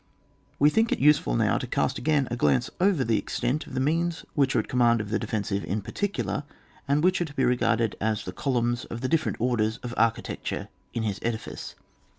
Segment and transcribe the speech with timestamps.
[0.57, 3.79] We think it useful now to cast again a glance over the extent of the
[3.79, 6.43] means which are at command of the defensive in par ticular,
[6.87, 10.69] and which are to be regarded as the columns of the different orders of architecture
[10.95, 11.75] in his edifice.